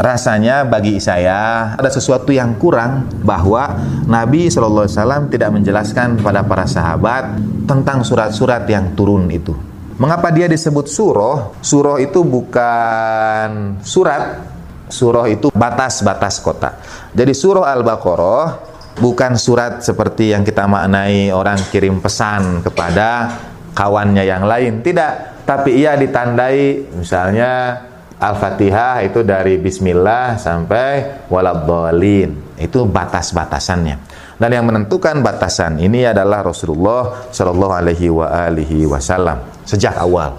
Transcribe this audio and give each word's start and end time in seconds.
rasanya 0.00 0.64
bagi 0.64 0.96
saya 0.98 1.72
ada 1.76 1.90
sesuatu 1.92 2.32
yang 2.32 2.56
kurang 2.56 3.08
bahwa 3.22 3.76
Nabi 4.08 4.48
Shallallahu 4.48 4.88
Alaihi 4.88 4.96
Wasallam 4.98 5.22
tidak 5.28 5.50
menjelaskan 5.52 6.08
kepada 6.20 6.40
para 6.42 6.64
sahabat 6.64 7.36
tentang 7.68 8.00
surat-surat 8.02 8.64
yang 8.68 8.96
turun 8.96 9.28
itu. 9.28 9.52
Mengapa 10.00 10.32
dia 10.32 10.48
disebut 10.48 10.88
surah? 10.88 11.54
Surah 11.62 12.00
itu 12.00 12.24
bukan 12.24 13.78
surat, 13.84 14.40
surah 14.88 15.28
itu 15.28 15.52
batas-batas 15.52 16.40
kota. 16.42 16.80
Jadi 17.12 17.30
surah 17.36 17.70
Al-Baqarah 17.70 18.44
bukan 18.98 19.36
surat 19.36 19.84
seperti 19.84 20.32
yang 20.32 20.42
kita 20.42 20.66
maknai 20.66 21.30
orang 21.30 21.60
kirim 21.70 22.00
pesan 22.00 22.64
kepada 22.64 23.38
kawannya 23.76 24.24
yang 24.24 24.48
lain, 24.48 24.80
tidak. 24.80 25.44
Tapi 25.46 25.74
ia 25.84 25.94
ditandai 25.98 26.90
misalnya 26.96 27.82
Al-Fatihah 28.22 29.02
itu 29.02 29.26
dari 29.26 29.58
bismillah 29.58 30.38
sampai 30.38 31.26
waladhdallin. 31.26 32.54
Itu 32.54 32.86
batas-batasannya. 32.86 33.98
Dan 34.38 34.50
yang 34.54 34.62
menentukan 34.70 35.18
batasan 35.26 35.82
ini 35.82 36.06
adalah 36.06 36.46
Rasulullah 36.46 37.26
Shallallahu 37.34 37.74
alaihi 37.74 38.06
wa 38.14 38.30
alihi 38.30 38.86
wasallam 38.86 39.42
sejak 39.66 39.98
awal. 39.98 40.38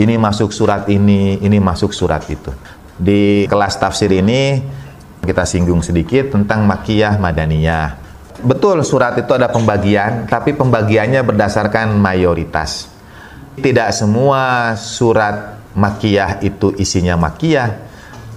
Ini 0.00 0.16
masuk 0.16 0.56
surat 0.56 0.88
ini, 0.88 1.36
ini 1.44 1.60
masuk 1.60 1.92
surat 1.92 2.24
itu. 2.32 2.48
Di 2.96 3.44
kelas 3.44 3.76
tafsir 3.76 4.08
ini 4.08 4.64
kita 5.20 5.44
singgung 5.44 5.84
sedikit 5.84 6.32
tentang 6.32 6.64
makiyah 6.64 7.20
madaniyah. 7.20 8.00
Betul 8.40 8.80
surat 8.86 9.18
itu 9.20 9.36
ada 9.36 9.52
pembagian, 9.52 10.24
tapi 10.24 10.56
pembagiannya 10.56 11.20
berdasarkan 11.26 11.92
mayoritas. 11.92 12.88
Tidak 13.58 13.90
semua 13.90 14.72
surat 14.78 15.57
makiyah 15.76 16.40
itu 16.40 16.72
isinya 16.78 17.18
makiyah. 17.18 17.76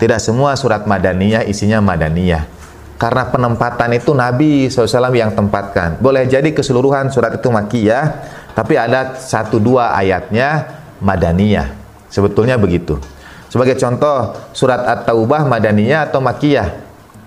Tidak 0.02 0.17
semua 0.17 0.58
surat 0.58 0.89
madaniyah 0.89 1.45
isinya 1.45 1.78
madaniyah. 1.78 2.50
Karena 2.97 3.30
penempatan 3.30 3.97
itu 3.97 4.14
Nabi 4.14 4.69
SAW 4.69 5.14
yang 5.14 5.33
tempatkan. 5.33 5.97
Boleh 6.02 6.25
jadi 6.25 6.53
keseluruhan 6.53 7.09
surat 7.09 7.33
itu 7.38 7.50
makiyah, 7.50 8.30
tapi 8.53 8.78
ada 8.78 9.17
satu 9.17 9.58
dua 9.58 9.94
ayatnya 9.94 10.70
madaniyah. 11.02 11.70
Sebetulnya 12.09 12.58
begitu. 12.58 12.97
Sebagai 13.50 13.77
contoh, 13.77 14.38
surat 14.53 14.86
At-Taubah 14.86 15.50
madaniyah 15.50 16.09
atau 16.09 16.22
makiyah? 16.22 16.77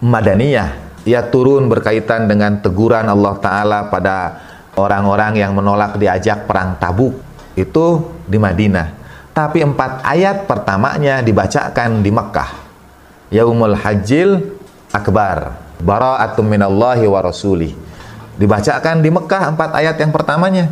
Madaniyah. 0.02 0.82
Ia 1.04 1.20
turun 1.26 1.68
berkaitan 1.68 2.30
dengan 2.30 2.58
teguran 2.64 3.04
Allah 3.10 3.34
Ta'ala 3.36 3.78
pada 3.92 4.40
orang-orang 4.78 5.36
yang 5.36 5.52
menolak 5.52 6.00
diajak 6.00 6.48
perang 6.48 6.80
tabuk. 6.80 7.18
Itu 7.54 8.14
di 8.24 8.40
Madinah 8.40 9.03
tapi 9.34 9.66
empat 9.66 10.06
ayat 10.06 10.46
pertamanya 10.46 11.18
dibacakan 11.18 12.06
di 12.06 12.14
Mekah. 12.14 12.50
Yaumul 13.34 13.74
Hajjil 13.74 14.54
Akbar. 14.94 15.58
Bara'atum 15.82 16.46
minallahi 16.46 17.04
wa 17.10 17.18
rasuli. 17.18 17.74
Dibacakan 18.38 19.02
di 19.02 19.10
Mekah 19.10 19.52
empat 19.52 19.74
ayat 19.74 19.98
yang 19.98 20.14
pertamanya. 20.14 20.70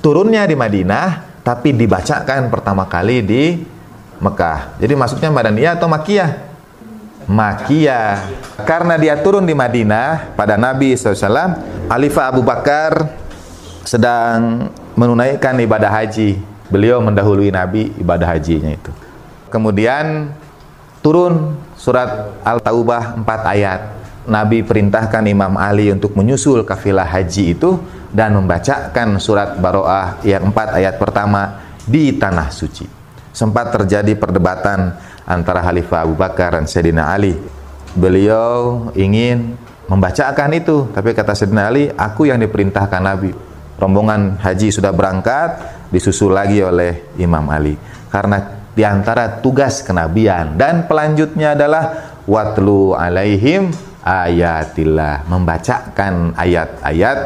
Turunnya 0.00 0.48
di 0.48 0.56
Madinah, 0.56 1.36
tapi 1.44 1.76
dibacakan 1.76 2.48
pertama 2.48 2.88
kali 2.88 3.20
di 3.20 3.60
Mekah. 4.24 4.80
Jadi 4.80 4.96
masuknya 4.96 5.28
Madaniyah 5.28 5.76
atau 5.76 5.86
Makiyah? 5.86 6.30
Makiyah. 7.28 8.12
Karena 8.64 8.96
dia 8.96 9.20
turun 9.20 9.44
di 9.44 9.52
Madinah 9.52 10.32
pada 10.32 10.56
Nabi 10.56 10.96
SAW, 10.96 11.60
Alifah 11.92 12.32
Abu 12.32 12.40
Bakar 12.40 13.20
sedang 13.84 14.72
menunaikan 14.96 15.60
ibadah 15.60 15.92
haji 15.92 16.51
beliau 16.72 17.04
mendahului 17.04 17.52
Nabi 17.52 17.92
ibadah 18.00 18.32
hajinya 18.32 18.72
itu. 18.72 18.88
Kemudian 19.52 20.32
turun 21.04 21.60
surat 21.76 22.32
Al-Taubah 22.40 23.20
4 23.20 23.52
ayat. 23.52 23.80
Nabi 24.22 24.62
perintahkan 24.62 25.26
Imam 25.28 25.58
Ali 25.58 25.90
untuk 25.92 26.14
menyusul 26.16 26.62
kafilah 26.64 27.04
haji 27.04 27.58
itu 27.58 27.76
dan 28.14 28.38
membacakan 28.38 29.18
surat 29.18 29.58
Baroah 29.60 30.22
yang 30.24 30.48
4 30.48 30.78
ayat 30.78 30.94
pertama 30.96 31.60
di 31.84 32.14
tanah 32.16 32.48
suci. 32.48 32.86
Sempat 33.34 33.74
terjadi 33.74 34.14
perdebatan 34.14 34.94
antara 35.26 35.58
Khalifah 35.64 36.06
Abu 36.06 36.14
Bakar 36.14 36.54
dan 36.54 36.70
Sayyidina 36.70 37.10
Ali. 37.10 37.34
Beliau 37.92 38.88
ingin 38.94 39.58
membacakan 39.90 40.54
itu, 40.54 40.86
tapi 40.94 41.12
kata 41.12 41.34
Sayyidina 41.34 41.62
Ali, 41.66 41.90
aku 41.90 42.30
yang 42.30 42.38
diperintahkan 42.38 43.02
Nabi. 43.02 43.34
Rombongan 43.80 44.38
haji 44.38 44.70
sudah 44.70 44.94
berangkat, 44.94 45.81
disusul 45.92 46.32
lagi 46.32 46.64
oleh 46.64 47.14
Imam 47.20 47.44
Ali 47.52 47.76
karena 48.08 48.64
di 48.72 48.82
antara 48.82 49.44
tugas 49.44 49.84
kenabian 49.84 50.56
dan 50.56 50.88
pelanjutnya 50.88 51.52
adalah 51.52 52.16
watlu 52.24 52.96
alaihim 52.96 53.68
ayatillah 54.00 55.28
membacakan 55.28 56.32
ayat-ayat 56.34 57.18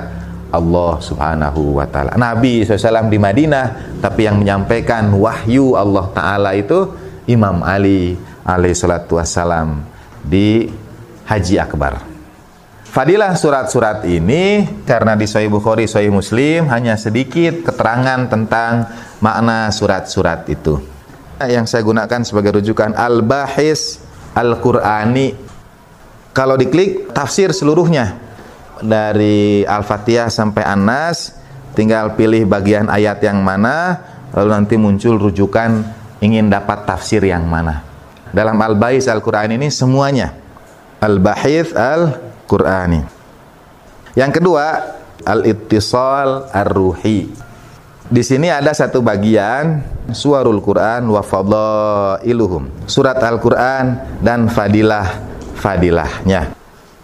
Allah 0.51 0.93
Subhanahu 0.99 1.79
wa 1.79 1.87
taala. 1.87 2.19
Nabi 2.19 2.63
SAW 2.63 3.11
di 3.11 3.19
Madinah 3.19 3.99
tapi 4.03 4.27
yang 4.27 4.43
menyampaikan 4.43 5.11
wahyu 5.15 5.79
Allah 5.79 6.07
taala 6.11 6.51
itu 6.55 6.91
Imam 7.27 7.63
Ali 7.63 8.15
alaihi 8.47 8.75
salatu 8.75 9.19
wassalam 9.19 9.83
di 10.23 10.71
Haji 11.27 11.57
Akbar. 11.59 12.16
Fadilah 12.97 13.37
surat-surat 13.37 14.09
ini 14.09 14.65
karena 14.89 15.13
di 15.13 15.29
Sahih 15.29 15.53
Bukhari, 15.53 15.85
Sahih 15.85 16.09
Muslim 16.09 16.65
hanya 16.73 16.97
sedikit 16.97 17.61
keterangan 17.61 18.25
tentang 18.25 18.89
makna 19.21 19.69
surat-surat 19.69 20.49
itu. 20.49 20.81
Yang 21.37 21.77
saya 21.77 21.85
gunakan 21.85 22.25
sebagai 22.25 22.57
rujukan 22.57 22.97
Al-Bahis 22.97 24.01
Al-Qur'ani. 24.33 25.37
Kalau 26.33 26.57
diklik 26.57 27.13
tafsir 27.13 27.53
seluruhnya 27.53 28.17
dari 28.81 29.61
Al-Fatihah 29.69 30.33
sampai 30.33 30.65
An-Nas, 30.65 31.37
tinggal 31.77 32.17
pilih 32.17 32.49
bagian 32.49 32.89
ayat 32.89 33.21
yang 33.21 33.45
mana 33.45 34.01
lalu 34.33 34.57
nanti 34.57 34.81
muncul 34.81 35.21
rujukan 35.21 35.85
ingin 36.25 36.49
dapat 36.49 36.89
tafsir 36.89 37.21
yang 37.21 37.45
mana. 37.45 37.85
Dalam 38.33 38.57
Al-Bahis 38.57 39.05
Al-Qur'ani 39.05 39.61
ini 39.61 39.69
semuanya 39.69 40.33
Al-Bahis 40.97 41.77
Al 41.77 42.26
Qur'ani. 42.47 43.03
Yang 44.17 44.41
kedua, 44.41 44.67
al-ittisal 45.27 46.49
ar-ruhi. 46.55 47.29
Di 48.07 48.23
sini 48.23 48.47
ada 48.47 48.71
satu 48.71 49.03
bagian 49.03 49.83
suarul 50.15 50.63
Quran 50.63 51.11
wa 51.11 51.27
fadailuhum. 51.27 52.87
Surat 52.87 53.19
Al-Qur'an 53.19 53.99
dan 54.23 54.47
fadilah 54.47 55.11
fadilahnya. 55.59 56.55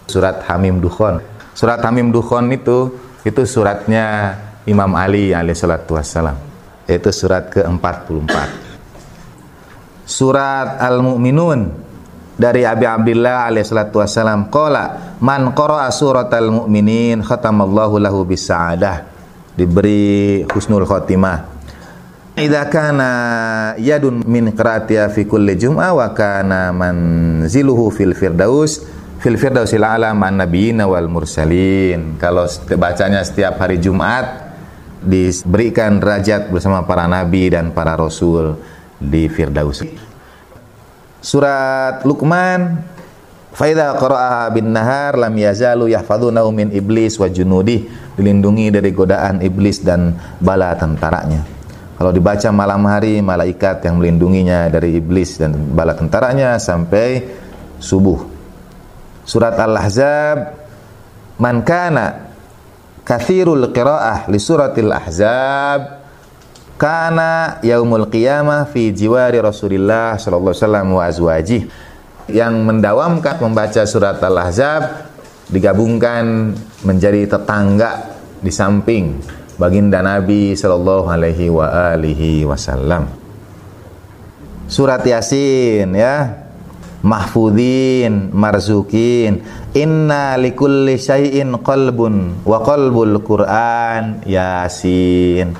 Surat 0.07 0.47
Hamim 0.47 0.79
Dukhon. 0.79 1.19
Surat 1.51 1.83
Hamim 1.83 2.07
Dukhon 2.07 2.47
itu 2.55 2.95
itu 3.27 3.41
suratnya 3.43 4.39
Imam 4.63 4.95
Ali 4.95 5.35
alaihi 5.35 5.59
salatu 5.59 5.99
wassalam. 5.99 6.39
Itu 6.87 7.11
surat 7.11 7.51
ke-44. 7.51 8.35
Surat 10.07 10.79
Al-Mu'minun 10.79 11.82
dari 12.33 12.65
Abi 12.65 12.89
Abdullah 12.89 13.45
alaihi 13.47 13.65
salatu 13.65 14.01
wasalam 14.01 14.49
qala 14.49 15.17
man 15.21 15.53
qara'a 15.53 15.89
suratal 15.93 16.49
mu'minin 16.49 17.21
khatamallahu 17.21 18.01
lahu 18.01 18.25
bisa'adah 18.25 19.05
diberi 19.53 20.41
husnul 20.49 20.89
khotimah 20.89 21.53
Idza 22.33 22.65
kana 22.65 23.11
yadun 23.77 24.25
min 24.25 24.49
qira'atiha 24.57 25.05
fi 25.13 25.29
kulli 25.29 25.53
jum'ah 25.53 25.93
wa 25.93 26.09
kana 26.17 26.73
manziluhu 26.73 27.93
fil 27.93 28.17
firdaus 28.17 28.81
fil 29.21 29.37
firdausil 29.37 29.85
a'la 29.85 30.17
ma'an 30.17 30.41
nabiyina 30.41 30.89
wal 30.89 31.05
mursalin. 31.05 32.17
Kalau 32.17 32.49
bacanya 32.73 33.21
setiap 33.21 33.61
hari 33.61 33.77
Jumat 33.77 34.49
diberikan 35.05 36.01
derajat 36.01 36.49
bersama 36.49 36.81
para 36.89 37.05
nabi 37.05 37.53
dan 37.53 37.69
para 37.69 37.93
rasul 37.93 38.57
di 38.97 39.29
firdaus. 39.29 39.85
Surat 41.23 42.03
Luqman 42.03 42.83
Faida 43.53 43.93
qara'aha 43.93 44.49
bin 44.49 44.73
nahar 44.73 45.13
lam 45.13 45.33
yazalu 45.37 45.93
yahfadunahu 45.93 46.49
min 46.49 46.67
iblis 46.73 47.21
wa 47.21 47.29
junudi 47.29 47.85
dilindungi 48.17 48.73
dari 48.73 48.89
godaan 48.89 49.45
iblis 49.45 49.85
dan 49.85 50.17
bala 50.41 50.73
tentaranya. 50.73 51.45
Kalau 51.93 52.09
dibaca 52.09 52.49
malam 52.49 52.81
hari 52.89 53.21
malaikat 53.21 53.85
yang 53.85 54.01
melindunginya 54.01 54.73
dari 54.73 54.97
iblis 54.97 55.37
dan 55.37 55.53
bala 55.69 55.93
tentaranya 55.93 56.57
sampai 56.57 57.29
subuh. 57.77 58.25
Surat 59.21 59.53
Al-Ahzab 59.53 60.37
man 61.37 61.61
kana 61.61 62.33
kathirul 63.05 63.69
qiraah 63.69 64.25
li 64.33 64.41
suratil 64.41 64.89
ahzab 64.89 66.02
kana 66.77 67.61
yaumul 67.61 68.09
qiyamah 68.09 68.69
fi 68.69 68.89
jiwari 68.91 69.39
Rasulillah 69.39 70.17
sallallahu 70.17 70.53
alaihi 70.53 70.63
wasallam 70.63 70.87
wa 70.93 71.37
yang 72.31 72.53
mendawamkan 72.63 73.39
membaca 73.43 73.83
surat 73.83 74.19
Al-Ahzab 74.23 75.11
digabungkan 75.51 76.55
menjadi 76.87 77.27
tetangga 77.27 78.15
di 78.39 78.51
samping 78.51 79.19
baginda 79.59 79.99
Nabi 79.99 80.55
sallallahu 80.55 81.11
alaihi 81.11 81.51
wa 81.51 81.93
alihi 81.93 82.47
wasallam. 82.47 83.11
Surat 84.71 85.03
Yasin 85.03 85.93
ya. 85.93 86.43
mahfudin, 87.03 88.31
marzukin. 88.31 89.43
Inna 89.75 90.39
likulli 90.39 90.95
syai'in 90.95 91.51
qalbun 91.59 92.47
wa 92.47 92.63
qalbul 92.63 93.19
Qur'an 93.21 94.23
Yasin. 94.23 95.51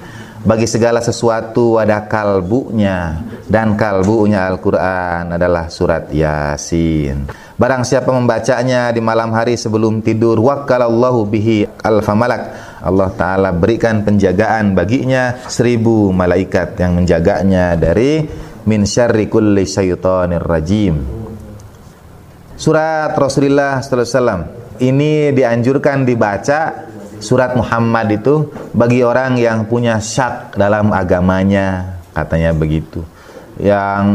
Bagi 0.44 0.68
segala 0.68 1.00
sesuatu 1.00 1.80
ada 1.80 2.04
kalbunya 2.04 3.16
dan 3.48 3.80
kalbunya 3.80 4.44
Al-Qur'an 4.52 5.32
adalah 5.40 5.72
surat 5.72 6.12
Yasin. 6.12 7.32
Barang 7.56 7.88
siapa 7.88 8.12
membacanya 8.12 8.92
di 8.92 9.00
malam 9.00 9.32
hari 9.32 9.56
sebelum 9.56 10.04
tidur, 10.04 10.36
wakalallahu 10.44 11.24
bihi 11.32 11.64
alfamalak. 11.80 12.76
Allah 12.84 13.08
Ta'ala 13.16 13.56
berikan 13.56 14.04
penjagaan 14.04 14.76
baginya 14.76 15.40
seribu 15.48 16.12
malaikat 16.12 16.76
yang 16.76 17.00
menjaganya 17.00 17.80
dari 17.80 18.28
min 18.68 18.84
syarri 18.84 19.32
kulli 19.32 19.64
syaitanir 19.64 20.44
rajim. 20.44 21.00
Surat 22.60 23.16
Rasulullah 23.16 23.80
sallallahu 23.80 24.84
ini 24.84 25.32
dianjurkan 25.32 26.04
dibaca 26.04 26.92
surat 27.24 27.56
Muhammad 27.56 28.12
itu 28.12 28.52
bagi 28.76 29.02
orang 29.02 29.40
yang 29.40 29.64
punya 29.66 29.98
syak 30.04 30.60
dalam 30.60 30.92
agamanya, 30.92 31.98
katanya 32.12 32.52
begitu. 32.52 33.02
Yang 33.56 34.06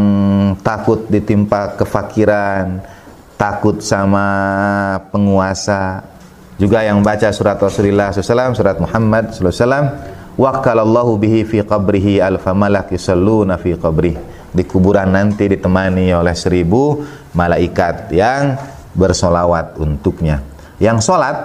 takut 0.60 1.08
ditimpa 1.08 1.74
kefakiran, 1.80 2.84
takut 3.40 3.80
sama 3.80 4.28
penguasa. 5.08 6.04
Juga 6.60 6.84
yang 6.84 7.00
baca 7.00 7.32
surat 7.32 7.56
Rasulullah 7.56 8.12
SAW, 8.12 8.52
surat 8.52 8.76
Muhammad 8.76 9.30
SAW, 9.32 9.94
wakalallahu 10.36 11.16
bihi 11.16 11.48
fi 11.48 11.58
qabrihi 11.64 12.20
alfa 12.20 12.52
malak 12.52 12.92
yusalluna 12.94 13.56
fi 13.56 13.78
qabrihi 13.78 14.38
di 14.48 14.64
kuburan 14.64 15.12
nanti 15.12 15.44
ditemani 15.46 16.10
oleh 16.14 16.32
seribu 16.32 17.04
malaikat 17.36 18.10
yang 18.14 18.56
bersolawat 18.96 19.76
untuknya. 19.78 20.40
Yang 20.80 21.10
solat 21.10 21.36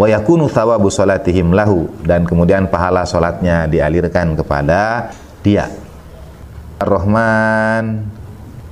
wa 0.00 0.08
yakunu 0.08 0.48
thawabu 0.48 0.88
salatihim 0.88 1.52
lahu 1.52 1.84
dan 2.00 2.24
kemudian 2.24 2.72
pahala 2.72 3.04
solatnya 3.04 3.68
dialirkan 3.68 4.32
kepada 4.32 5.12
dia. 5.44 5.68
Ar-Rahman 6.80 8.08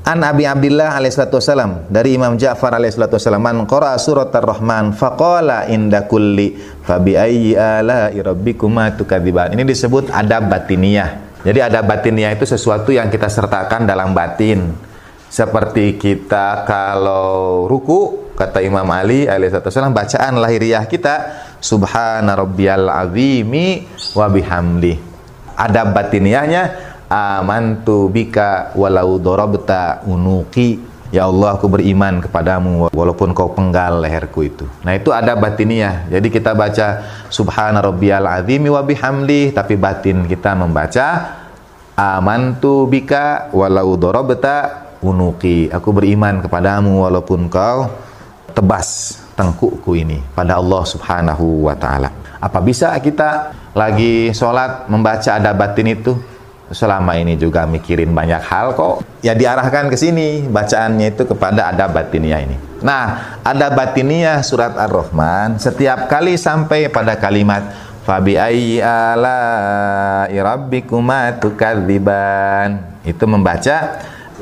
An 0.08 0.24
Abi 0.24 0.48
Abdullah 0.48 0.96
alaihissalatu 0.96 1.36
wassalam 1.36 1.84
dari 1.92 2.16
Imam 2.16 2.32
Ja'far 2.40 2.72
alaihissalatu 2.72 3.20
wassalam 3.20 3.44
man 3.44 3.68
qara 3.68 3.92
surat 4.00 4.32
Ar-Rahman 4.32 4.96
faqala 4.96 5.68
inda 5.68 6.08
kulli 6.08 6.56
fa 6.80 6.96
bi 6.96 7.12
ayyi 7.12 7.52
ala'i 7.52 8.16
rabbikuma 8.16 8.96
tukadziban. 8.96 9.52
Ini 9.52 9.68
disebut 9.68 10.08
adab 10.08 10.48
batiniyah. 10.48 11.28
Jadi 11.44 11.60
ada 11.60 11.84
batinnya 11.84 12.32
itu 12.32 12.48
sesuatu 12.48 12.88
yang 12.88 13.12
kita 13.12 13.28
sertakan 13.28 13.84
dalam 13.84 14.16
batin. 14.16 14.72
Seperti 15.28 16.00
kita 16.00 16.64
kalau 16.64 17.68
ruku, 17.68 18.27
kata 18.38 18.62
Imam 18.62 18.86
Ali 18.94 19.26
alaihissalam, 19.26 19.90
bacaan 19.90 20.38
lahiriah 20.38 20.86
kita, 20.86 21.42
Subhana 21.58 22.38
rabbiyal 22.38 22.86
azimi 22.86 23.82
wa 24.14 24.30
bihamdi. 24.30 24.94
Ada 25.58 25.82
batiniahnya, 25.90 26.62
amantu 27.10 28.06
bika 28.06 28.70
walau 28.78 29.18
dorobta 29.18 30.06
unuki 30.06 30.88
Ya 31.08 31.24
Allah 31.24 31.56
aku 31.56 31.72
beriman 31.72 32.20
kepadamu 32.20 32.92
walaupun 32.92 33.32
kau 33.32 33.48
penggal 33.48 34.04
leherku 34.04 34.44
itu. 34.44 34.68
Nah 34.84 34.92
itu 34.92 35.08
ada 35.08 35.32
batiniah. 35.32 36.04
Jadi 36.12 36.28
kita 36.28 36.52
baca 36.52 37.00
Subhana 37.32 37.80
rabbiyal 37.80 38.28
azimi 38.28 38.68
wa 38.68 38.84
bihamdi 38.84 39.56
tapi 39.56 39.80
batin 39.80 40.28
kita 40.28 40.52
membaca 40.52 41.40
amantu 41.96 42.84
bika 42.84 43.48
walau 43.56 43.96
dorobta 43.96 44.84
unuki. 45.00 45.72
Aku 45.72 45.96
beriman 45.96 46.44
kepadamu 46.44 47.00
walaupun 47.08 47.48
kau 47.48 47.88
tebas 48.58 49.14
tengkukku 49.38 49.94
ini 49.94 50.18
pada 50.34 50.58
Allah 50.58 50.82
Subhanahu 50.82 51.70
wa 51.70 51.78
taala. 51.78 52.10
Apa 52.42 52.58
bisa 52.58 52.90
kita 52.98 53.54
lagi 53.70 54.34
sholat 54.34 54.90
membaca 54.90 55.38
ada 55.38 55.54
batin 55.54 55.94
itu? 55.94 56.18
selama 56.68 57.16
ini 57.16 57.36
juga 57.40 57.64
mikirin 57.64 58.12
banyak 58.12 58.44
hal 58.44 58.76
kok 58.76 59.00
ya 59.24 59.32
diarahkan 59.32 59.88
ke 59.88 59.96
sini 59.96 60.44
bacaannya 60.52 61.16
itu 61.16 61.24
kepada 61.24 61.72
ada 61.72 61.88
batiniyah 61.88 62.40
ini 62.44 62.56
nah 62.84 63.40
ada 63.40 63.72
batiniyah 63.72 64.44
surat 64.44 64.76
ar-rahman 64.76 65.56
setiap 65.56 66.12
kali 66.12 66.36
sampai 66.36 66.92
pada 66.92 67.16
kalimat 67.16 67.72
fabi 68.04 68.36
ayyi 68.36 68.84
ala 68.84 70.28
itu 73.08 73.24
membaca 73.24 73.76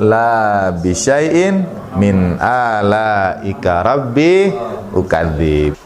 la 0.01 0.71
bisyai'in 0.77 1.65
min 1.97 2.37
ala 2.41 3.41
ika 3.45 3.81
rabbi 3.81 4.53
ukadzib 4.93 5.77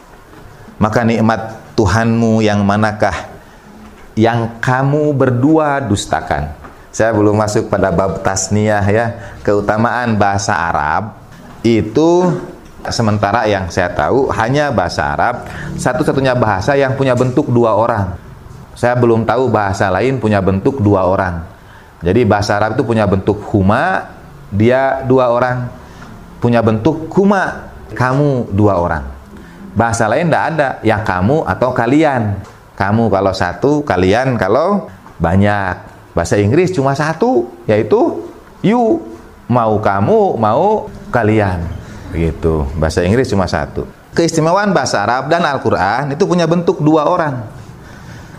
maka 0.81 1.05
nikmat 1.05 1.61
Tuhanmu 1.77 2.43
yang 2.43 2.65
manakah 2.67 3.31
yang 4.17 4.59
kamu 4.59 5.15
berdua 5.15 5.79
dustakan. 5.79 6.51
Saya 6.91 7.15
belum 7.15 7.39
masuk 7.39 7.71
pada 7.71 7.93
bab 7.93 8.19
tasniyah 8.19 8.85
ya. 8.91 9.05
Keutamaan 9.41 10.19
bahasa 10.19 10.51
Arab 10.51 11.15
itu 11.63 12.27
sementara 12.89 13.47
yang 13.47 13.69
saya 13.71 13.93
tahu 13.93 14.27
hanya 14.33 14.73
bahasa 14.73 15.13
Arab 15.13 15.45
satu-satunya 15.77 16.35
bahasa 16.35 16.75
yang 16.75 16.97
punya 16.99 17.15
bentuk 17.15 17.47
dua 17.47 17.77
orang. 17.77 18.17
Saya 18.75 18.97
belum 18.97 19.23
tahu 19.23 19.47
bahasa 19.47 19.87
lain 19.93 20.19
punya 20.19 20.41
bentuk 20.43 20.81
dua 20.83 21.07
orang. 21.07 21.45
Jadi 22.01 22.25
bahasa 22.25 22.57
Arab 22.57 22.73
itu 22.77 22.83
punya 22.83 23.05
bentuk 23.05 23.37
huma, 23.53 24.09
dia 24.49 25.05
dua 25.05 25.29
orang. 25.29 25.69
Punya 26.41 26.65
bentuk 26.65 27.05
kuma, 27.05 27.69
kamu 27.93 28.49
dua 28.49 28.81
orang. 28.81 29.05
Bahasa 29.77 30.09
lain 30.09 30.27
tidak 30.27 30.43
ada, 30.57 30.69
yang 30.81 31.05
kamu 31.05 31.45
atau 31.45 31.69
kalian. 31.71 32.41
Kamu 32.73 33.13
kalau 33.13 33.31
satu, 33.31 33.85
kalian 33.85 34.35
kalau 34.41 34.89
banyak. 35.21 35.77
Bahasa 36.11 36.35
Inggris 36.41 36.73
cuma 36.73 36.97
satu, 36.97 37.47
yaitu 37.69 38.25
you. 38.65 38.99
Mau 39.51 39.77
kamu, 39.83 40.39
mau 40.39 40.87
kalian. 41.13 41.61
Begitu. 42.09 42.65
Bahasa 42.79 43.05
Inggris 43.05 43.29
cuma 43.29 43.45
satu. 43.45 43.85
Keistimewaan 44.11 44.75
bahasa 44.75 45.03
Arab 45.03 45.31
dan 45.31 45.43
Al-Quran 45.43 46.11
itu 46.15 46.23
punya 46.27 46.43
bentuk 46.47 46.83
dua 46.83 47.07
orang. 47.07 47.47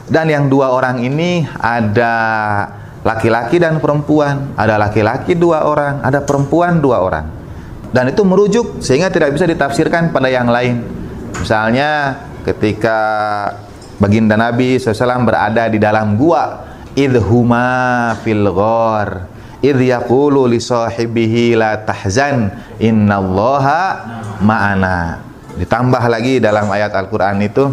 Dan 0.08 0.28
yang 0.28 0.48
dua 0.48 0.72
orang 0.72 1.00
ini 1.00 1.48
ada 1.56 2.12
laki-laki 3.02 3.58
dan 3.58 3.78
perempuan. 3.78 4.54
Ada 4.58 4.78
laki-laki 4.78 5.34
dua 5.34 5.66
orang, 5.66 6.02
ada 6.02 6.22
perempuan 6.22 6.78
dua 6.78 7.02
orang. 7.02 7.26
Dan 7.92 8.08
itu 8.08 8.24
merujuk 8.24 8.80
sehingga 8.80 9.12
tidak 9.12 9.36
bisa 9.36 9.44
ditafsirkan 9.44 10.10
pada 10.10 10.32
yang 10.32 10.48
lain. 10.48 10.80
Misalnya 11.36 12.16
ketika 12.46 12.98
baginda 14.00 14.34
Nabi 14.34 14.80
SAW 14.80 15.28
berada 15.28 15.68
di 15.68 15.76
dalam 15.76 16.16
gua 16.16 16.64
idhuma 16.96 18.16
fil 18.24 18.48
ghar 18.48 19.28
idh 19.62 19.80
yaqulu 19.92 20.48
li 20.48 20.58
sahibihi 20.58 21.54
la 21.54 21.78
tahzan 21.84 22.50
innallaha 22.82 23.82
ma'ana 24.42 25.22
ditambah 25.56 26.02
lagi 26.08 26.42
dalam 26.42 26.66
ayat 26.72 26.90
Al-Qur'an 26.96 27.38
itu 27.44 27.70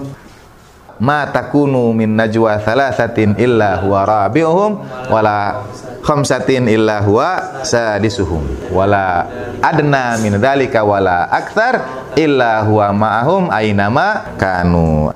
ma 0.99 1.27
takunu 1.31 1.95
min 1.95 2.15
najwa 2.15 2.59
thalathatin 2.59 3.39
illa 3.39 3.79
huwa 3.79 4.03
rabi'uhum 4.03 4.71
wala 5.07 5.63
khamsatin 6.03 6.67
illa 6.67 6.99
huwa 7.03 7.63
sadisuhum 7.63 8.71
wala 8.75 9.23
adna 9.63 10.19
min 10.19 10.35
dzalika 10.35 10.83
wala 10.83 11.31
akthar 11.31 12.07
illa 12.19 12.67
huwa 12.67 12.91
ma'ahum 12.91 13.47
ainama 13.47 14.35
kanu 14.35 15.15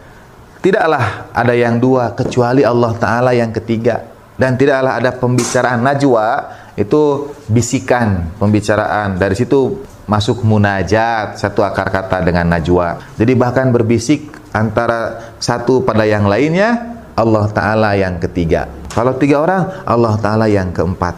Tidaklah 0.63 1.27
ada 1.35 1.51
yang 1.51 1.75
dua 1.75 2.15
kecuali 2.15 2.63
Allah 2.63 2.95
Ta'ala 2.95 3.35
yang 3.35 3.51
ketiga. 3.51 3.99
Dan 4.39 4.55
tidaklah 4.55 4.95
ada 4.95 5.11
pembicaraan 5.11 5.83
najwa, 5.83 6.55
itu 6.79 7.35
bisikan 7.51 8.31
pembicaraan. 8.39 9.19
Dari 9.19 9.35
situ 9.35 9.83
masuk 10.07 10.39
munajat, 10.47 11.35
satu 11.35 11.67
akar 11.67 11.91
kata 11.91 12.23
dengan 12.23 12.47
najwa. 12.47 12.95
Jadi 13.19 13.35
bahkan 13.35 13.75
berbisik 13.75 14.42
antara 14.53 15.33
satu 15.41 15.81
pada 15.81 16.05
yang 16.05 16.29
lainnya, 16.29 17.01
Allah 17.17 17.49
Ta'ala 17.49 17.97
yang 17.97 18.21
ketiga. 18.21 18.69
Kalau 18.93 19.17
tiga 19.17 19.41
orang, 19.41 19.83
Allah 19.83 20.13
Ta'ala 20.21 20.45
yang 20.45 20.69
keempat. 20.69 21.17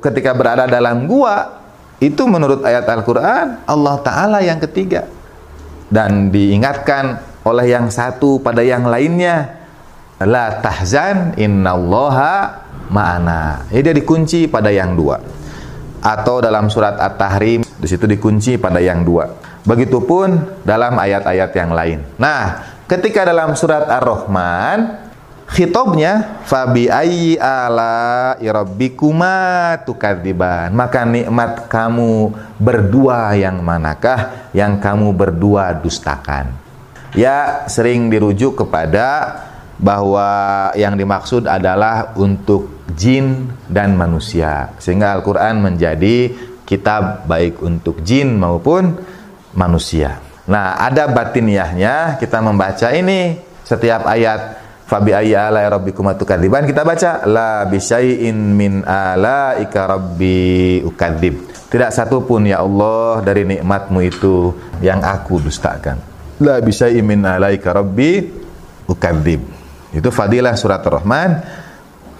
Ketika 0.00 0.32
berada 0.32 0.64
dalam 0.66 1.04
gua, 1.06 1.62
itu 2.02 2.26
menurut 2.26 2.64
ayat 2.66 2.88
Al-Quran, 2.88 3.62
Allah 3.68 3.96
Ta'ala 4.02 4.38
yang 4.42 4.58
ketiga. 4.58 5.06
Dan 5.92 6.32
diingatkan 6.32 7.20
oleh 7.44 7.70
yang 7.70 7.92
satu 7.92 8.40
pada 8.40 8.64
yang 8.64 8.88
lainnya 8.88 9.60
la 10.22 10.58
tahzan 10.64 11.36
innallaha 11.36 12.64
ma'ana. 12.88 13.68
Ini 13.68 13.80
dia 13.84 13.94
dikunci 13.94 14.48
pada 14.48 14.72
yang 14.72 14.96
dua. 14.96 15.20
Atau 16.02 16.42
dalam 16.42 16.66
surat 16.66 16.98
At-Tahrim 16.98 17.62
di 17.62 17.86
situ 17.86 18.08
dikunci 18.08 18.58
pada 18.58 18.82
yang 18.82 19.06
dua. 19.06 19.41
Begitupun 19.62 20.62
dalam 20.66 20.98
ayat-ayat 20.98 21.50
yang 21.54 21.70
lain. 21.70 21.98
Nah, 22.18 22.66
ketika 22.90 23.22
dalam 23.22 23.54
surat 23.54 23.86
Ar-Rahman 23.86 25.02
Khitabnya 25.52 26.40
fabi 26.48 26.88
ayyi 26.88 27.36
ala 27.36 28.32
rabbikuma 28.40 29.76
tukadziban. 29.84 30.72
Maka 30.72 31.04
nikmat 31.04 31.68
kamu 31.68 32.32
berdua 32.56 33.36
yang 33.36 33.60
manakah 33.60 34.48
yang 34.56 34.80
kamu 34.80 35.12
berdua 35.12 35.76
dustakan? 35.76 36.56
Ya, 37.12 37.68
sering 37.68 38.08
dirujuk 38.08 38.64
kepada 38.64 39.44
bahwa 39.76 40.72
yang 40.72 40.96
dimaksud 40.96 41.44
adalah 41.44 42.16
untuk 42.16 42.72
jin 42.96 43.52
dan 43.68 43.92
manusia. 43.92 44.72
Sehingga 44.80 45.20
Al-Qur'an 45.20 45.60
menjadi 45.60 46.32
kitab 46.64 47.28
baik 47.28 47.60
untuk 47.60 48.00
jin 48.00 48.40
maupun 48.40 48.96
manusia. 49.54 50.20
Nah, 50.48 50.74
ada 50.80 51.06
batiniahnya 51.06 52.18
kita 52.18 52.42
membaca 52.42 52.90
ini 52.90 53.38
setiap 53.62 54.04
ayat 54.10 54.62
Fabi 54.92 55.16
ayya 55.16 55.48
ala 55.48 55.64
rabbikum 55.64 56.04
tukadiban 56.20 56.68
kita 56.68 56.84
baca 56.84 57.24
la 57.24 57.64
bisyai'in 57.64 58.36
min 58.36 58.84
ala 58.84 59.56
ika 59.56 59.88
rabbi 59.88 60.84
ukadzib. 60.84 61.48
Tidak 61.72 61.88
satu 61.88 62.28
pun 62.28 62.44
ya 62.44 62.60
Allah 62.60 63.24
dari 63.24 63.48
nikmatmu 63.48 63.98
itu 64.04 64.52
yang 64.84 65.00
aku 65.00 65.40
dustakan. 65.40 65.96
La 66.44 66.60
bisyai'in 66.60 67.00
min 67.00 67.24
ala 67.24 67.48
ika 67.56 67.72
rabbi 67.72 68.20
ukadzib. 68.84 69.40
Itu 69.96 70.12
fadilah 70.12 70.52
surat 70.60 70.84
Ar-Rahman. 70.84 71.30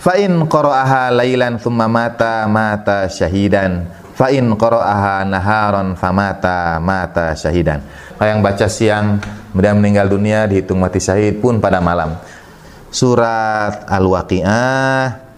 Fa 0.00 0.16
in 0.16 0.48
qara'aha 0.48 1.12
lailan 1.12 1.60
thumma 1.60 1.92
mata 1.92 2.48
mata 2.48 3.04
syahidan. 3.12 3.84
Fa 4.12 4.28
in 4.28 4.52
qara'aha 4.52 5.24
naharan 5.24 5.96
famata 5.96 6.76
mata 6.76 7.32
syahidan. 7.32 7.80
Yang 8.20 8.40
baca 8.44 8.66
siang 8.68 9.06
kemudian 9.50 9.80
meninggal 9.80 10.06
dunia 10.06 10.44
dihitung 10.46 10.78
mati 10.78 11.00
syahid 11.00 11.40
pun 11.40 11.58
pada 11.58 11.80
malam. 11.80 12.20
Surat 12.92 13.88
Al-Waqiah. 13.88 15.32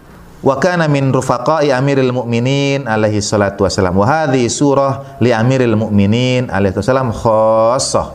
Wa 0.45 0.55
kana 0.61 0.85
min 0.85 1.09
rufaqai 1.09 1.73
amiril 1.73 2.13
mu'minin 2.13 2.85
alaihi 2.85 3.17
salatu 3.17 3.65
wasalam 3.65 3.97
wa 3.97 4.05
hadhi 4.05 4.45
surah 4.45 5.17
li 5.17 5.33
amiril 5.33 5.73
mu'minin 5.73 6.51
alaihi 6.53 6.77
salam 6.85 7.09
khassah. 7.09 8.13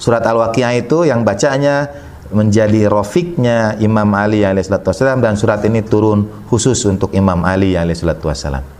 Surat 0.00 0.24
Al-Waqiah 0.24 0.72
itu 0.80 1.04
yang 1.04 1.26
bacanya 1.26 1.90
menjadi 2.30 2.88
rofiknya 2.88 3.76
Imam 3.82 4.08
Ali 4.16 4.46
alaihi 4.46 4.66
salatu 4.66 4.90
wasalam 4.94 5.20
dan 5.20 5.34
surat 5.36 5.62
ini 5.66 5.82
turun 5.82 6.46
khusus 6.50 6.78
untuk 6.88 7.12
Imam 7.12 7.42
Ali 7.46 7.78
alaihi 7.78 7.98
salatu 7.98 8.26
wasalam 8.26 8.75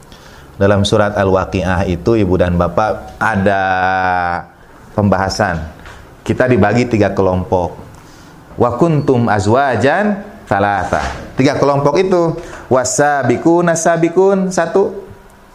dalam 0.56 0.84
surat 0.84 1.12
Al-Waqiah 1.16 1.84
itu 1.88 2.16
ibu 2.16 2.34
dan 2.40 2.56
bapak 2.56 3.20
ada 3.20 3.62
pembahasan 4.96 5.60
kita 6.26 6.50
dibagi 6.50 6.90
tiga 6.90 7.12
kelompok 7.14 7.76
wa 8.56 8.70
kuntum 8.80 9.28
azwajan 9.28 10.36
salasa. 10.48 11.02
Tiga 11.36 11.60
kelompok 11.60 12.00
itu 12.00 12.38
wasabikun 12.72 13.68
nasabikun 13.68 14.48
satu 14.48 15.04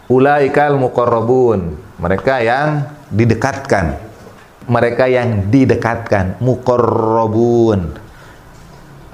ulaikal 0.06 0.78
muqarrabun. 0.78 1.74
Mereka 1.98 2.34
yang 2.44 2.68
didekatkan. 3.10 3.98
Mereka 4.62 5.10
yang 5.10 5.50
didekatkan 5.50 6.38
muqarrabun. 6.38 7.98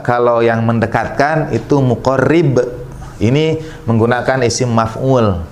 Kalau 0.05 0.45
yang 0.45 0.63
mendekatkan 0.63 1.57
itu 1.57 1.81
muqarrib. 1.81 2.61
Ini 3.19 3.59
menggunakan 3.83 4.47
isim 4.47 4.71
maf'ul. 4.71 5.43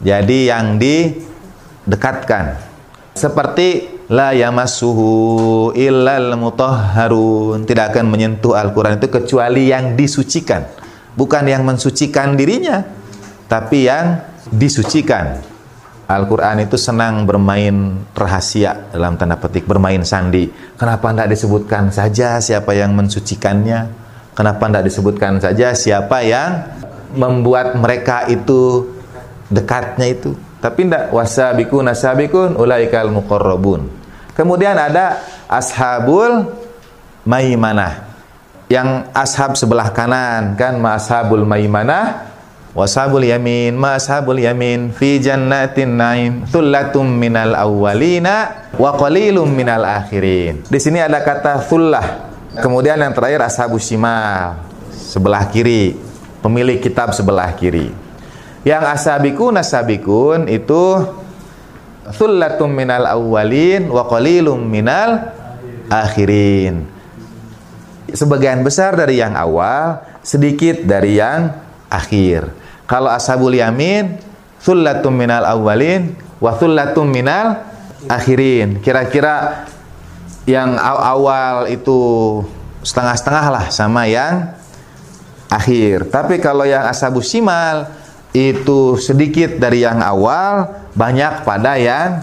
Jadi 0.00 0.52
yang 0.52 0.76
didekatkan. 0.76 2.58
Seperti 3.16 3.96
la 4.12 4.36
yamassuhu 4.36 5.72
illal 5.72 6.36
mutahharun. 6.36 7.64
Tidak 7.64 7.94
akan 7.94 8.04
menyentuh 8.12 8.52
Al-Qur'an 8.52 9.00
itu 9.00 9.08
kecuali 9.08 9.72
yang 9.72 9.96
disucikan. 9.96 10.64
Bukan 11.16 11.48
yang 11.48 11.64
mensucikan 11.64 12.36
dirinya 12.36 12.84
tapi 13.46 13.86
yang 13.86 14.20
disucikan. 14.52 15.56
Al-Quran 16.06 16.62
itu 16.62 16.78
senang 16.78 17.26
bermain 17.26 18.06
rahasia 18.14 18.94
dalam 18.94 19.18
tanda 19.18 19.34
petik 19.42 19.66
bermain 19.66 20.06
sandi. 20.06 20.46
Kenapa 20.78 21.10
tidak 21.10 21.34
disebutkan 21.34 21.90
saja 21.90 22.38
siapa 22.38 22.78
yang 22.78 22.94
mensucikannya? 22.94 23.90
Kenapa 24.30 24.70
tidak 24.70 24.86
disebutkan 24.86 25.42
saja 25.42 25.74
siapa 25.74 26.22
yang 26.22 26.62
membuat 27.10 27.74
mereka 27.74 28.22
itu 28.30 28.86
dekatnya 29.48 30.06
itu 30.10 30.34
tapi 30.66 30.88
tidak 30.88 31.12
wasabikun 31.12 31.84
nasabikun 31.86 32.50
ulaikal 32.56 33.12
muqarrabun. 33.12 33.86
Kemudian 34.34 34.74
ada 34.76 35.22
ashabul 35.46 36.48
maimanah. 37.22 38.02
Yang 38.66 39.06
ashab 39.14 39.54
sebelah 39.54 39.94
kanan 39.94 40.58
kan 40.58 40.74
ma 40.82 40.98
ashabul 40.98 41.46
maimanah 41.46 42.34
washabul 42.74 43.22
yamin 43.22 43.78
ma 43.78 43.94
yamin 43.94 44.90
fi 44.90 45.22
jannatin 45.22 45.94
naim 45.94 46.32
thullatum 46.50 47.06
minal 47.06 47.54
awwalina 47.54 48.66
wa 48.74 48.90
qalilum 48.98 49.46
minal 49.46 49.86
akhirin. 49.86 50.66
Di 50.66 50.82
sini 50.82 50.98
ada 50.98 51.22
kata 51.22 51.62
thullah. 51.62 52.34
Kemudian 52.58 52.98
yang 52.98 53.14
terakhir 53.14 53.38
ashabus 53.46 53.86
shimal 53.86 54.58
sebelah 54.90 55.46
kiri, 55.46 55.94
pemilik 56.42 56.82
kitab 56.82 57.14
sebelah 57.14 57.54
kiri. 57.54 58.05
Yang 58.66 58.82
asabikun 58.98 59.54
asabikun 59.62 60.50
itu 60.50 60.98
thullatum 62.18 62.66
minal 62.66 63.06
awwalin 63.06 63.86
wa 63.86 64.10
qalilum 64.10 64.58
minal 64.58 65.30
akhirin. 65.86 66.82
Sebagian 68.10 68.66
besar 68.66 68.98
dari 68.98 69.22
yang 69.22 69.38
awal, 69.38 70.02
sedikit 70.26 70.82
dari 70.82 71.22
yang 71.22 71.54
akhir. 71.86 72.50
Kalau 72.90 73.06
ashabul 73.06 73.54
yamin 73.54 74.18
thullatum 74.58 75.14
minal 75.14 75.46
awwalin 75.46 76.18
wa 76.42 76.50
thullatum 76.58 77.06
minal 77.06 77.62
akhirin. 78.10 78.82
Kira-kira 78.82 79.66
yang 80.46 80.74
awal 80.78 81.70
itu 81.70 81.98
setengah-setengah 82.82 83.46
lah 83.50 83.64
sama 83.70 84.10
yang 84.10 84.54
akhir. 85.50 86.10
Tapi 86.10 86.42
kalau 86.42 86.66
yang 86.66 86.86
ashabus 86.86 87.30
simal 87.30 88.05
itu 88.36 89.00
sedikit 89.00 89.56
dari 89.56 89.80
yang 89.80 90.04
awal, 90.04 90.68
banyak 90.92 91.48
pada 91.48 91.80
yang 91.80 92.20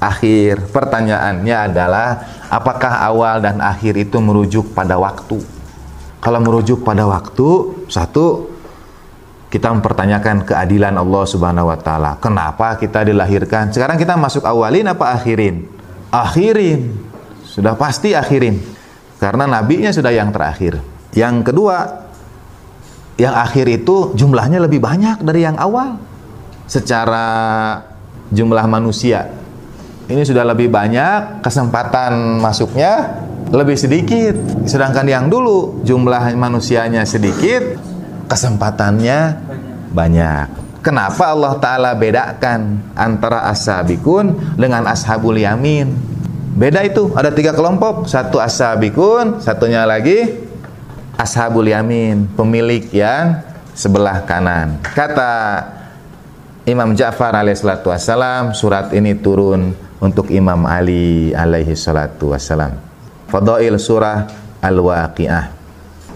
akhir. 0.00 0.72
Pertanyaannya 0.72 1.56
adalah 1.68 2.08
apakah 2.48 3.04
awal 3.04 3.44
dan 3.44 3.60
akhir 3.60 4.00
itu 4.00 4.16
merujuk 4.24 4.72
pada 4.72 4.96
waktu? 4.96 5.36
Kalau 6.20 6.40
merujuk 6.40 6.80
pada 6.80 7.04
waktu, 7.04 7.48
satu 7.92 8.48
kita 9.52 9.68
mempertanyakan 9.76 10.48
keadilan 10.48 10.96
Allah 10.96 11.24
Subhanahu 11.28 11.68
wa 11.68 11.76
taala. 11.76 12.16
Kenapa 12.16 12.80
kita 12.80 13.04
dilahirkan? 13.04 13.68
Sekarang 13.68 14.00
kita 14.00 14.16
masuk 14.16 14.46
awalin 14.48 14.88
apa 14.88 15.12
akhirin? 15.12 15.68
Akhirin. 16.08 16.96
Sudah 17.44 17.76
pasti 17.76 18.16
akhirin. 18.16 18.56
Karena 19.20 19.44
nabinya 19.44 19.92
sudah 19.92 20.08
yang 20.08 20.32
terakhir. 20.32 20.80
Yang 21.12 21.52
kedua, 21.52 21.99
yang 23.20 23.36
akhir 23.36 23.68
itu 23.68 24.16
jumlahnya 24.16 24.64
lebih 24.64 24.80
banyak 24.80 25.20
dari 25.20 25.44
yang 25.44 25.60
awal. 25.60 26.00
Secara 26.64 27.28
jumlah 28.32 28.64
manusia 28.70 29.40
ini 30.10 30.26
sudah 30.26 30.42
lebih 30.42 30.66
banyak 30.74 31.38
kesempatan 31.38 32.42
masuknya 32.42 33.22
lebih 33.54 33.78
sedikit. 33.78 34.34
Sedangkan 34.66 35.06
yang 35.06 35.30
dulu 35.30 35.86
jumlah 35.86 36.34
manusianya 36.34 37.06
sedikit 37.06 37.78
kesempatannya 38.26 39.38
banyak. 39.94 40.46
Kenapa 40.82 41.30
Allah 41.30 41.54
Ta'ala 41.62 41.90
bedakan 41.94 42.82
antara 42.98 43.46
ashabikun 43.54 44.58
dengan 44.58 44.90
ashabul 44.90 45.38
yamin? 45.38 45.94
Beda 46.58 46.82
itu 46.82 47.14
ada 47.14 47.30
tiga 47.30 47.54
kelompok. 47.54 48.10
Satu 48.10 48.42
ashabikun 48.42 49.38
satunya 49.38 49.86
lagi 49.86 50.49
ashabul 51.20 51.68
yamin, 51.68 52.24
pemilik 52.32 52.88
yang 52.88 53.44
sebelah 53.76 54.24
kanan. 54.24 54.80
Kata 54.80 55.60
Imam 56.64 56.96
Ja'far 56.96 57.36
alaihissalatu 57.36 57.92
wassalam, 57.92 58.56
surat 58.56 58.88
ini 58.96 59.20
turun 59.20 59.76
untuk 60.00 60.32
Imam 60.32 60.64
Ali 60.64 61.36
alaihi 61.36 61.76
salatu 61.76 62.32
wassalam. 62.32 62.72
Fadail 63.28 63.76
surah 63.76 64.24
Al-Waqiah. 64.64 65.60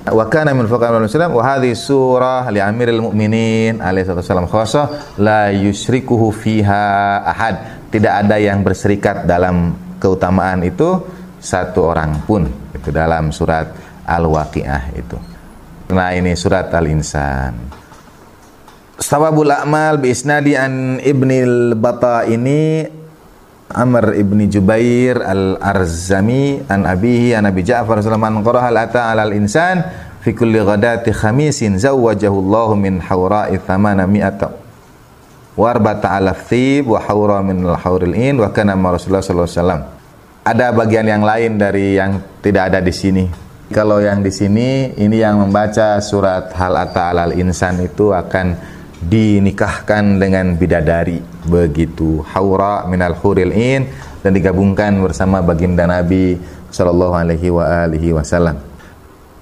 Wa 0.05 0.29
kana 0.29 0.53
min 0.53 0.69
fuqara 0.69 1.01
muslim 1.01 1.33
wa 1.33 1.41
hadhihi 1.41 1.73
surah 1.73 2.53
li 2.53 2.61
amiril 2.61 3.01
mu'minin 3.09 3.81
alaihi 3.81 4.05
salatu 4.05 4.21
wassalam 4.21 4.49
khassa 4.49 4.83
la 5.21 5.49
yusyrikuhu 5.53 6.29
fiha 6.33 7.25
ahad. 7.25 7.89
Tidak 7.89 8.13
ada 8.25 8.37
yang 8.37 8.61
berserikat 8.61 9.25
dalam 9.25 9.73
keutamaan 9.97 10.61
itu 10.61 11.01
satu 11.41 11.93
orang 11.93 12.21
pun. 12.29 12.45
Itu 12.77 12.93
dalam 12.93 13.33
surat 13.33 13.94
Al-Waqiah 14.05 14.95
itu. 14.97 15.17
Nah 15.93 16.13
ini 16.17 16.33
surat 16.37 16.73
Al-Insan. 16.73 17.85
Sawabul 18.95 19.51
A'mal 19.51 19.99
bi 19.99 20.15
isnadi 20.15 20.55
an 20.55 21.03
Ibnil 21.03 21.75
Bata 21.75 22.23
ini 22.31 22.87
Amr 23.75 24.15
ibni 24.15 24.47
Jubair 24.47 25.19
al-Arzami 25.19 26.63
an 26.71 26.87
abihi 26.87 27.35
an 27.35 27.51
Abi 27.51 27.67
Ja'far 27.67 27.99
sallallahu 28.05 28.47
qaraha 28.47 28.71
al-ata 28.71 29.11
al 29.11 29.35
insan 29.35 29.83
fi 30.23 30.31
kulli 30.31 30.63
ghadati 30.63 31.11
khamisin 31.11 31.75
zawwajahu 31.75 32.39
Allah 32.39 32.69
min 32.79 33.03
hawra'i 33.03 33.59
thamana 33.59 34.07
mi'ata 34.07 34.55
wa 35.59 35.67
arba'ata 35.71 36.19
alaf 36.19 36.47
thib 36.51 36.87
wa 36.87 37.03
hawra 37.03 37.43
min 37.43 37.67
al-hawril 37.67 38.15
in 38.15 38.39
wa 38.39 38.51
kana 38.55 38.79
Rasulullah 38.79 39.23
sallallahu 39.23 39.49
alaihi 39.51 39.59
wasallam. 39.59 39.83
Ada 40.45 40.67
bagian 40.77 41.07
yang 41.09 41.23
lain 41.25 41.57
dari 41.57 41.97
yang 41.97 42.21
tidak 42.45 42.71
ada 42.71 42.79
di 42.79 42.93
sini. 42.93 43.25
Kalau 43.75 43.99
yang 43.99 44.23
di 44.23 44.31
sini 44.31 44.95
ini 44.95 45.19
yang 45.19 45.43
membaca 45.43 45.99
surat 45.99 46.54
Hal 46.54 46.78
Ata 46.78 47.11
Alal 47.11 47.35
Insan 47.35 47.83
itu 47.83 48.14
akan 48.14 48.54
dinikahkan 49.02 50.23
dengan 50.23 50.54
bidadari 50.54 51.19
begitu 51.43 52.23
haura 52.31 52.87
minal 52.87 53.19
huril 53.19 53.50
in 53.50 53.90
dan 54.23 54.31
digabungkan 54.31 54.95
bersama 55.02 55.43
baginda 55.43 55.90
Nabi 55.90 56.38
sallallahu 56.71 57.19
alaihi 57.19 57.50
wa 57.50 57.66
alihi 57.90 58.14
wasallam. 58.14 58.62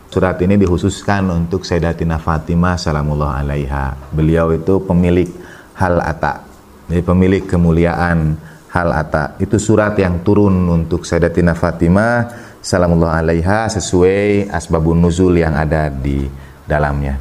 Surat 0.09 0.41
ini 0.41 0.57
dikhususkan 0.57 1.29
untuk 1.29 1.69
Sayyidatina 1.69 2.17
Fatimah 2.17 2.81
salamullah 2.81 3.45
alaiha. 3.45 4.17
Beliau 4.17 4.49
itu 4.57 4.81
pemilik 4.81 5.29
hal 5.77 6.01
ata. 6.01 6.41
Jadi 6.89 7.05
pemilik 7.05 7.45
kemuliaan 7.45 8.41
hal 8.73 8.89
ata. 8.97 9.37
Itu 9.37 9.61
surat 9.61 9.93
yang 10.01 10.25
turun 10.25 10.57
untuk 10.73 11.05
Sayyidatina 11.05 11.53
Fatimah 11.53 12.52
salamullah 12.63 13.19
alaiha 13.19 13.67
sesuai 13.69 14.49
asbabun 14.49 15.03
nuzul 15.03 15.35
yang 15.35 15.59
ada 15.59 15.91
di 15.91 16.25
dalamnya. 16.65 17.19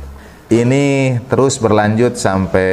Ini 0.51 1.17
terus 1.25 1.57
berlanjut 1.57 2.15
sampai 2.15 2.71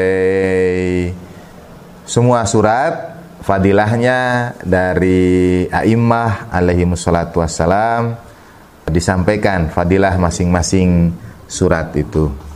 semua 2.05 2.45
surat 2.45 3.17
fadilahnya 3.41 4.53
dari 4.61 5.65
a'immah 5.71 6.53
alaihi 6.53 6.85
wassalam 6.85 8.19
disampaikan 8.91 9.73
fadilah 9.73 10.17
masing-masing 10.21 11.15
surat 11.49 11.95
itu. 11.97 12.48